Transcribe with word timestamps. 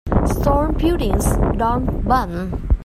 Stone 0.25 0.73
buildings 0.79 1.25
don't 1.59 1.85
burn. 2.05 2.75